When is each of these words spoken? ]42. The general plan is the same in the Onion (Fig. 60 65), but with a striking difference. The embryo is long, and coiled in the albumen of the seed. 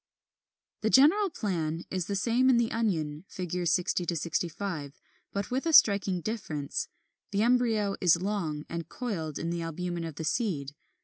]42. 0.81 0.81
The 0.81 0.95
general 1.07 1.29
plan 1.29 1.83
is 1.91 2.07
the 2.07 2.15
same 2.15 2.49
in 2.49 2.57
the 2.57 2.71
Onion 2.71 3.23
(Fig. 3.27 3.67
60 3.67 4.03
65), 4.15 4.99
but 5.31 5.51
with 5.51 5.67
a 5.67 5.73
striking 5.73 6.21
difference. 6.21 6.87
The 7.29 7.43
embryo 7.43 7.95
is 8.01 8.19
long, 8.19 8.65
and 8.67 8.89
coiled 8.89 9.37
in 9.37 9.51
the 9.51 9.61
albumen 9.61 10.03
of 10.05 10.15
the 10.15 10.23
seed. 10.23 10.73